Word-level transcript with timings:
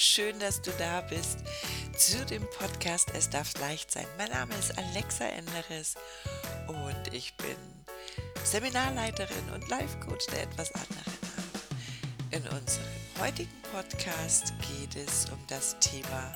schön, 0.00 0.38
dass 0.38 0.62
du 0.62 0.70
da 0.78 1.02
bist 1.02 1.40
zu 1.94 2.24
dem 2.24 2.42
Podcast 2.58 3.12
Es 3.14 3.28
darf 3.28 3.52
leicht 3.60 3.90
sein. 3.90 4.06
Mein 4.16 4.30
Name 4.30 4.54
ist 4.54 4.76
Alexa 4.78 5.26
Enderes 5.26 5.94
und 6.68 7.12
ich 7.12 7.34
bin 7.36 7.56
Seminarleiterin 8.42 9.50
und 9.54 9.68
Life-Coach 9.68 10.26
der 10.32 10.44
etwas 10.44 10.72
anderen 10.72 11.04
Art. 11.36 12.30
In 12.30 12.42
unserem 12.42 12.86
heutigen 13.20 13.62
Podcast 13.74 14.54
geht 14.60 14.96
es 14.96 15.26
um 15.30 15.38
das 15.48 15.78
Thema 15.80 16.34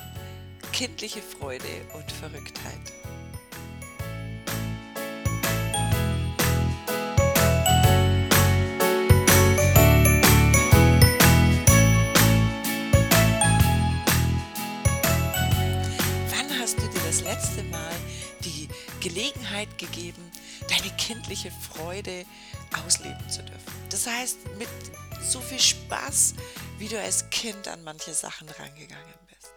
kindliche 0.73 1.23
Freude 1.23 1.89
und 1.95 2.13
Verrücktheit. 2.13 2.93
Gelegenheit 19.05 19.77
gegeben, 19.77 20.33
deine 20.69 20.91
kindliche 20.97 21.51
Freude 21.51 22.25
ausleben 22.85 23.29
zu 23.29 23.43
dürfen. 23.43 23.73
Das 23.91 24.07
heißt, 24.07 24.39
mit 24.57 24.69
so 25.23 25.41
viel 25.43 25.61
Spaß, 25.61 26.35
wie 26.79 26.89
du 26.89 26.99
als 26.99 27.29
Kind 27.29 27.69
an 27.69 27.85
manche 27.85 28.15
Sachen 28.15 28.49
rangegangen 28.49 29.15
bist. 29.29 29.53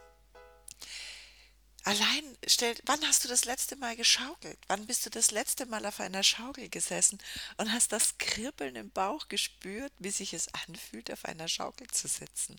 Allein 1.86 2.38
stell, 2.46 2.76
wann 2.86 3.02
hast 3.08 3.24
du 3.24 3.30
das 3.30 3.46
letzte 3.46 3.78
Mal 3.78 3.96
geschaukelt? 3.96 4.60
Wann 4.68 4.86
bist 4.86 5.06
du 5.06 5.10
das 5.10 5.32
letzte 5.32 5.66
Mal 5.66 5.86
auf 5.86 6.02
einer 6.02 6.24
Schaukel 6.24 6.68
gesessen 6.68 7.18
und 7.56 7.72
hast 7.72 7.94
das 7.94 8.18
Kribbeln 8.18 8.76
im 8.76 8.92
Bauch 8.92 9.30
gespürt, 9.30 9.94
wie 9.98 10.12
sich 10.12 10.34
es 10.34 10.54
anfühlt, 10.68 11.10
auf 11.10 11.24
einer 11.24 11.48
Schaukel 11.48 11.88
zu 11.88 12.10
sitzen? 12.10 12.58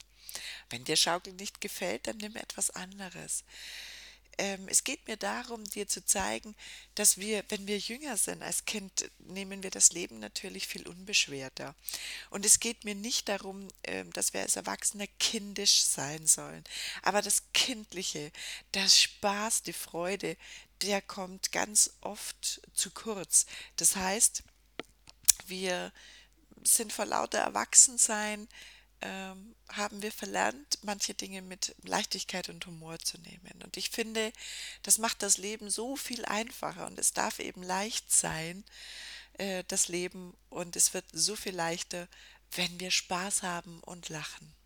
Wenn 0.71 0.85
dir 0.85 0.97
Schaukel 0.97 1.35
nicht 1.35 1.61
gefällt, 1.61 2.07
dann 2.07 2.17
nimm 2.17 2.35
etwas 2.35 2.71
anderes 2.71 3.45
es 4.69 4.85
geht 4.85 5.07
mir 5.09 5.17
darum, 5.17 5.65
dir 5.65 5.89
zu 5.89 6.05
zeigen, 6.05 6.55
dass 6.95 7.19
wir, 7.19 7.45
wenn 7.49 7.67
wir 7.67 7.79
jünger 7.79 8.17
sind 8.17 8.43
als 8.43 8.65
Kind, 8.65 9.11
nehmen 9.19 9.63
wir 9.65 9.71
das 9.71 9.93
Leben 9.93 10.21
natürlich 10.21 10.69
viel 10.69 10.87
unbeschwerter. 10.87 11.75
Und 12.31 12.47
es 12.47 12.61
geht 12.61 12.85
mir 12.85 12.95
nicht 12.95 13.29
darum, 13.29 13.69
ähm, 13.83 14.13
dass 14.13 14.33
wir 14.33 14.41
als 14.41 14.55
Erwachsene 14.55 15.09
kindisch 15.19 15.83
sein 15.83 16.27
sollen. 16.27 16.63
Aber 17.03 17.21
das 17.21 17.43
Kindliche, 17.53 18.31
das 18.73 19.01
Spaß, 19.01 19.65
die 19.65 19.73
Freude, 19.73 20.37
der 20.83 21.03
kommt 21.03 21.51
ganz 21.51 21.95
oft 22.01 22.61
zu 22.75 22.91
kurz. 22.93 23.47
Das 23.77 23.97
heißt, 23.97 24.45
wir 25.47 25.93
sind 26.63 26.93
vor 26.93 27.07
lauter 27.07 27.39
Erwachsensein 27.39 28.49
ähm, 29.01 29.55
haben 29.69 30.03
wir 30.03 30.13
verlernt, 30.13 30.79
manche 30.83 31.15
Dinge 31.15 31.43
mit 31.43 31.75
Leichtigkeit 31.83 32.49
und 32.49 32.67
Humor 32.67 32.99
zu 32.99 33.19
nehmen. 33.19 33.63
Und 33.65 33.77
ich 33.77 33.91
finde, 33.91 34.33
das 34.83 34.99
macht 34.99 35.23
das 35.23 35.39
Leben 35.39 35.71
so 35.71 35.97
viel 35.97 36.25
einfacher 36.25 36.87
und 36.87 36.99
es 36.99 37.13
darf 37.13 37.39
eben 37.39 37.63
leicht 37.63 38.11
sein, 38.11 38.65
äh, 39.35 39.65
das 39.69 39.89
Leben, 39.89 40.37
und 40.51 40.77
es 40.77 40.95
wird 40.95 41.05
so 41.13 41.37
viel 41.37 41.55
leichter, 41.55 42.09
wenn 42.53 42.81
wir 42.81 42.91
Spaß 42.91 43.43
haben 43.43 43.81
und 43.81 44.09
lachen. 44.09 44.58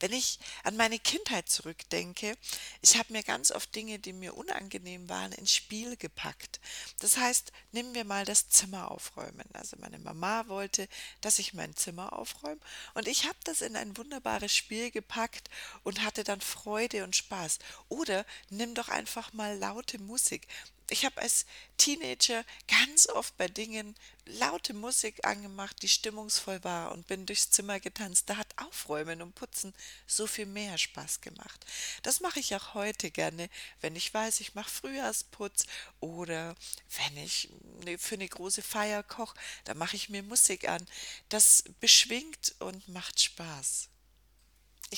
Wenn 0.00 0.12
ich 0.12 0.38
an 0.64 0.76
meine 0.76 0.98
Kindheit 0.98 1.48
zurückdenke, 1.48 2.36
ich 2.80 2.96
habe 2.96 3.12
mir 3.12 3.22
ganz 3.22 3.50
oft 3.50 3.74
Dinge, 3.74 3.98
die 3.98 4.12
mir 4.12 4.36
unangenehm 4.36 5.08
waren, 5.08 5.32
ins 5.32 5.52
Spiel 5.54 5.96
gepackt. 5.96 6.60
Das 6.98 7.16
heißt, 7.16 7.52
nehmen 7.72 7.94
wir 7.94 8.04
mal 8.04 8.24
das 8.24 8.48
Zimmer 8.48 8.90
aufräumen. 8.90 9.48
Also 9.52 9.76
meine 9.78 9.98
Mama 9.98 10.48
wollte, 10.48 10.88
dass 11.20 11.38
ich 11.38 11.54
mein 11.54 11.76
Zimmer 11.76 12.12
aufräume 12.12 12.60
und 12.94 13.08
ich 13.08 13.24
habe 13.24 13.38
das 13.44 13.60
in 13.62 13.76
ein 13.76 13.96
wunderbares 13.96 14.54
Spiel 14.54 14.90
gepackt 14.90 15.48
und 15.82 16.02
hatte 16.02 16.24
dann 16.24 16.40
Freude 16.40 17.04
und 17.04 17.16
Spaß. 17.16 17.58
Oder 17.88 18.24
nimm 18.50 18.74
doch 18.74 18.88
einfach 18.88 19.32
mal 19.32 19.58
laute 19.58 19.98
Musik. 19.98 20.46
Ich 20.90 21.04
habe 21.04 21.20
als 21.20 21.46
Teenager 21.78 22.44
ganz 22.68 23.08
oft 23.08 23.36
bei 23.36 23.48
Dingen 23.48 23.94
laute 24.26 24.74
Musik 24.74 25.26
angemacht, 25.26 25.82
die 25.82 25.88
stimmungsvoll 25.88 26.62
war 26.64 26.92
und 26.92 27.06
bin 27.06 27.26
durchs 27.26 27.50
Zimmer 27.50 27.80
getanzt. 27.80 28.28
Da 28.28 28.36
hat 28.36 28.54
Aufräumen 28.56 29.22
und 29.22 29.34
Putzen 29.34 29.74
so 30.06 30.26
viel 30.26 30.46
mehr 30.46 30.78
Spaß 30.78 31.20
gemacht. 31.20 31.64
Das 32.02 32.20
mache 32.20 32.40
ich 32.40 32.54
auch 32.54 32.74
heute 32.74 33.10
gerne, 33.10 33.48
wenn 33.80 33.96
ich 33.96 34.12
weiß, 34.12 34.40
ich 34.40 34.54
mache 34.54 34.70
Frühjahrsputz 34.70 35.66
oder 36.00 36.54
wenn 36.98 37.16
ich 37.16 37.48
ne, 37.84 37.98
für 37.98 38.16
eine 38.16 38.28
große 38.28 38.62
Feier 38.62 39.02
koche, 39.02 39.36
da 39.64 39.74
mache 39.74 39.96
ich 39.96 40.08
mir 40.08 40.22
Musik 40.22 40.68
an. 40.68 40.86
Das 41.28 41.64
beschwingt 41.80 42.54
und 42.60 42.88
macht 42.88 43.20
Spaß. 43.20 43.88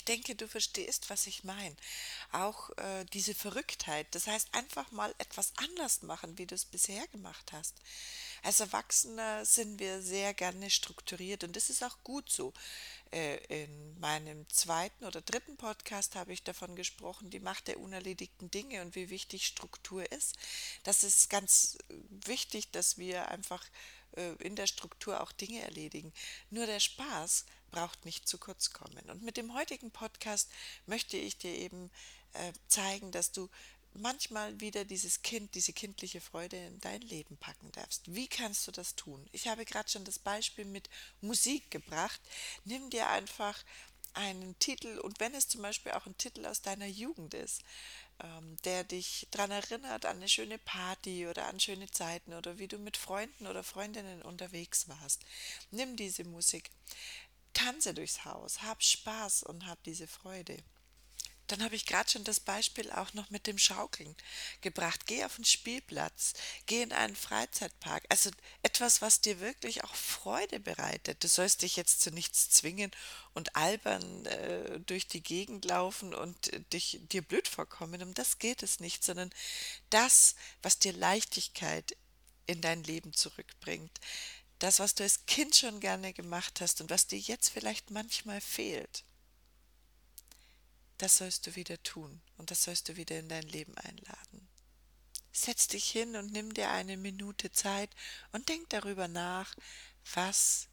Ich 0.05 0.15
denke, 0.17 0.35
du 0.35 0.47
verstehst, 0.47 1.09
was 1.09 1.27
ich 1.27 1.45
meine. 1.45 1.75
Auch 2.31 2.69
äh, 2.77 3.07
diese 3.15 3.35
Verrücktheit. 3.35 4.07
Das 4.11 4.27
heißt, 4.27 4.53
einfach 4.53 4.93
mal 4.93 5.15
etwas 5.17 5.55
anders 5.57 6.03
machen, 6.03 6.37
wie 6.37 6.45
du 6.45 6.55
es 6.55 6.67
bisher 6.67 7.07
gemacht 7.07 7.53
hast. 7.53 7.75
Als 8.43 8.61
Erwachsener 8.61 9.47
sind 9.47 9.81
wir 9.81 10.03
sehr 10.03 10.35
gerne 10.35 10.69
strukturiert 10.69 11.43
und 11.43 11.57
das 11.57 11.71
ist 11.71 11.83
auch 11.83 11.97
gut 12.05 12.29
so. 12.31 12.53
Äh, 13.13 13.39
in 13.63 13.99
meinem 13.99 14.47
zweiten 14.51 15.07
oder 15.07 15.23
dritten 15.23 15.57
Podcast 15.57 16.17
habe 16.17 16.35
ich 16.35 16.43
davon 16.43 16.77
gesprochen, 16.77 17.31
die 17.31 17.41
Macht 17.41 17.69
der 17.69 17.81
unerledigten 17.81 18.51
Dinge 18.51 18.83
und 18.83 18.95
wie 18.97 19.09
wichtig 19.09 19.47
Struktur 19.47 20.13
ist. 20.13 20.37
Das 20.83 21.03
ist 21.03 21.31
ganz 21.31 21.79
wichtig, 22.11 22.71
dass 22.73 22.99
wir 22.99 23.29
einfach 23.29 23.65
in 24.39 24.57
der 24.57 24.67
Struktur 24.67 25.21
auch 25.21 25.33
Dinge 25.33 25.63
erledigen. 25.63 26.13
Nur 26.51 26.67
der 26.67 26.81
Spaß 26.81 27.45
braucht 27.71 28.05
nicht 28.05 28.29
zu 28.29 28.39
kurz 28.39 28.71
kommen. 28.71 29.11
Und 29.11 29.23
mit 29.23 29.37
dem 29.37 29.55
heutigen 29.55 29.91
Podcast 29.91 30.51
möchte 30.87 31.17
ich 31.17 31.39
dir 31.39 31.55
eben 31.55 31.91
äh, 32.33 32.53
zeigen, 32.69 33.11
dass 33.11 33.33
du 33.33 33.49
manchmal 33.95 34.61
wieder 34.61 34.85
dieses 34.85 35.23
Kind, 35.23 35.55
diese 35.55 35.73
kindliche 35.73 36.21
Freude 36.21 36.57
in 36.57 36.81
dein 36.81 37.01
Leben 37.03 37.37
packen 37.37 37.71
darfst. 37.73 38.13
Wie 38.13 38.29
kannst 38.29 38.67
du 38.67 38.73
das 38.73 38.97
tun? 38.97 39.25
Ich 39.33 39.49
habe 39.49 39.65
gerade 39.65 39.89
schon 39.89 40.05
das 40.05 40.19
Beispiel 40.19 40.65
mit 40.65 40.91
Musik 41.21 41.71
gebracht. 41.71 42.21
Nimm 42.65 42.91
dir 42.91 43.09
einfach 43.09 43.63
einen 44.15 44.57
Titel 44.59 44.99
und 44.99 45.19
wenn 45.21 45.35
es 45.35 45.49
zum 45.49 45.63
Beispiel 45.63 45.93
auch 45.93 46.07
ein 46.07 46.17
Titel 46.17 46.47
aus 46.47 46.63
deiner 46.63 46.87
Jugend 46.87 47.35
ist, 47.35 47.63
der 48.65 48.85
dich 48.85 49.27
daran 49.31 49.51
erinnert 49.51 50.07
an 50.07 50.17
eine 50.17 50.29
schöne 50.29 50.59
Party 50.59 51.27
oder 51.27 51.47
an 51.47 51.61
schöne 51.61 51.91
Zeiten 51.91 52.33
oder 52.35 52.59
wie 52.59 52.69
du 52.69 52.79
mit 52.79 52.97
Freunden 52.97 53.47
oder 53.47 53.63
Freundinnen 53.63 54.23
unterwegs 54.23 54.89
warst, 54.89 55.23
nimm 55.71 55.97
diese 55.97 56.25
Musik. 56.25 56.71
Tanze 57.53 57.95
durchs 57.95 58.25
Haus, 58.25 58.63
hab 58.63 58.83
Spaß 58.83 59.45
und 59.45 59.67
hab 59.67 59.83
diese 59.85 60.07
Freude. 60.07 60.57
Dann 61.47 61.63
habe 61.63 61.77
ich 61.77 61.87
gerade 61.87 62.11
schon 62.11 62.25
das 62.25 62.41
Beispiel 62.41 62.91
auch 62.91 63.13
noch 63.15 63.31
mit 63.31 63.47
dem 63.47 63.59
Schaukeln 63.59 64.15
gebracht. 64.61 65.07
Geh 65.07 65.25
auf 65.25 65.37
den 65.37 65.45
Spielplatz, 65.45 66.35
geh 66.67 66.83
in 66.83 66.93
einen 66.93 67.17
Freizeitpark. 67.17 68.05
Also 68.09 68.31
etwas, 68.63 69.03
was 69.03 69.21
dir 69.21 69.41
wirklich 69.41 69.85
auch 69.85 69.95
Freude 69.95 70.61
bereitet. 70.61 71.23
Du 71.23 71.29
sollst 71.29 71.63
dich 71.63 71.77
jetzt 71.77 72.01
zu 72.01 72.11
nichts 72.11 72.51
zwingen 72.51 72.91
und 73.35 73.57
albern 73.57 74.27
äh, 74.27 74.81
durch 74.81 75.07
die 75.07 75.23
Gegend 75.23 75.65
laufen 75.65 76.15
und 76.15 76.51
dich 76.73 77.01
dir 77.13 77.23
blöd 77.23 77.49
vorkommen. 77.49 78.03
Um 78.03 78.15
das 78.15 78.39
geht 78.39 78.63
es 78.63 78.81
nicht, 78.81 79.05
sondern 79.05 79.31
das, 79.91 80.35
was 80.63 80.79
dir 80.79 80.93
Leichtigkeit 80.93 81.97
in 82.47 82.61
dein 82.61 82.83
Leben 82.85 83.13
zurückbringt 83.13 84.01
das, 84.59 84.79
was 84.79 84.95
du 84.95 85.03
als 85.03 85.27
Kind 85.27 85.55
schon 85.55 85.81
gerne 85.81 86.13
gemacht 86.13 86.61
hast 86.61 86.81
und 86.81 86.91
was 86.91 87.07
dir 87.07 87.19
jetzt 87.19 87.51
vielleicht 87.51 87.91
manchmal 87.91 88.41
fehlt, 88.41 89.05
das 90.99 91.19
sollst 91.19 91.47
du 91.47 91.57
wieder 91.57 91.83
tun 91.83 92.21
und 92.37 92.51
das 92.51 92.65
sollst 92.65 92.89
du 92.89 92.97
wieder 92.97 93.19
in 93.19 93.29
dein 93.29 93.43
Leben 93.43 93.77
einladen. 93.79 94.49
Setz 95.33 95.67
dich 95.67 95.91
hin 95.91 96.15
und 96.15 96.33
nimm 96.33 96.55
dir 96.55 96.71
eine 96.71 96.97
Minute 96.97 97.51
Zeit 97.51 97.91
und 98.33 98.49
denk 98.49 98.71
darüber 98.71 99.09
nach, 99.09 99.55
was 100.15 100.69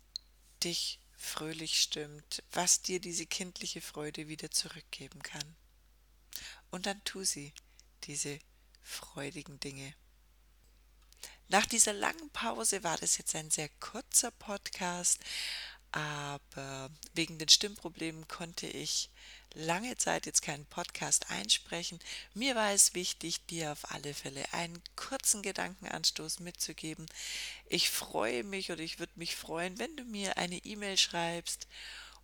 dich 0.63 0.99
fröhlich 1.17 1.81
stimmt, 1.81 2.43
was 2.51 2.81
dir 2.81 2.99
diese 2.99 3.25
kindliche 3.25 3.81
Freude 3.81 4.27
wieder 4.27 4.51
zurückgeben 4.51 5.21
kann. 5.23 5.55
Und 6.69 6.85
dann 6.85 7.03
tu 7.03 7.23
sie, 7.23 7.53
diese 8.03 8.39
freudigen 8.81 9.59
Dinge. 9.59 9.93
Nach 11.47 11.65
dieser 11.65 11.93
langen 11.93 12.29
Pause 12.29 12.83
war 12.83 12.97
das 12.97 13.17
jetzt 13.17 13.35
ein 13.35 13.51
sehr 13.51 13.69
kurzer 13.79 14.31
Podcast, 14.31 15.19
aber 15.91 16.89
wegen 17.13 17.37
den 17.37 17.49
Stimmproblemen 17.49 18.27
konnte 18.27 18.67
ich 18.67 19.09
lange 19.53 19.97
Zeit 19.97 20.25
jetzt 20.25 20.41
keinen 20.41 20.65
Podcast 20.65 21.29
einsprechen. 21.29 21.99
Mir 22.33 22.55
war 22.55 22.71
es 22.71 22.93
wichtig, 22.93 23.45
dir 23.47 23.73
auf 23.73 23.91
alle 23.91 24.13
Fälle 24.13 24.45
einen 24.53 24.81
kurzen 24.95 25.41
Gedankenanstoß 25.41 26.39
mitzugeben. 26.39 27.05
Ich 27.67 27.89
freue 27.89 28.43
mich 28.43 28.71
oder 28.71 28.81
ich 28.81 28.99
würde 28.99 29.11
mich 29.15 29.35
freuen, 29.35 29.77
wenn 29.79 29.95
du 29.97 30.05
mir 30.05 30.37
eine 30.37 30.57
E-Mail 30.57 30.97
schreibst 30.97 31.67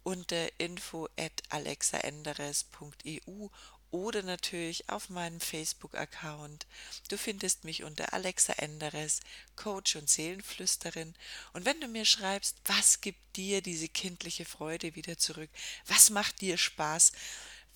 unter 0.03 0.47
info 0.57 1.09
at 1.17 1.43
alexaenderes.eu 1.49 3.47
oder 3.91 4.23
natürlich 4.23 4.89
auf 4.89 5.09
meinem 5.09 5.39
Facebook-Account. 5.39 6.67
Du 7.09 7.17
findest 7.17 7.63
mich 7.63 7.83
unter 7.83 8.13
Alexa 8.13 8.53
Enderes, 8.53 9.21
Coach 9.55 9.95
und 9.95 10.09
Seelenflüsterin. 10.09 11.15
Und 11.53 11.65
wenn 11.65 11.79
du 11.79 11.87
mir 11.87 12.05
schreibst, 12.05 12.57
was 12.65 13.01
gibt 13.01 13.35
dir 13.35 13.61
diese 13.61 13.87
kindliche 13.87 14.45
Freude 14.45 14.95
wieder 14.95 15.17
zurück? 15.17 15.49
Was 15.85 16.09
macht 16.09 16.41
dir 16.41 16.57
Spaß? 16.57 17.11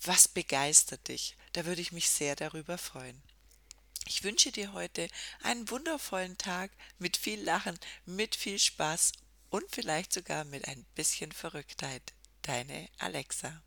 Was 0.02 0.28
begeistert 0.28 1.08
dich? 1.08 1.36
Da 1.52 1.64
würde 1.64 1.80
ich 1.80 1.92
mich 1.92 2.10
sehr 2.10 2.36
darüber 2.36 2.78
freuen. 2.78 3.22
Ich 4.06 4.24
wünsche 4.24 4.50
dir 4.50 4.72
heute 4.72 5.08
einen 5.42 5.70
wundervollen 5.70 6.36
Tag 6.36 6.70
mit 6.98 7.16
viel 7.16 7.40
Lachen, 7.40 7.78
mit 8.04 8.34
viel 8.34 8.58
Spaß 8.58 9.12
und 9.50 9.64
vielleicht 9.70 10.12
sogar 10.12 10.44
mit 10.44 10.66
ein 10.66 10.84
bisschen 10.94 11.30
Verrücktheit. 11.30 12.12
Deine 12.42 12.88
Alexa. 12.98 13.62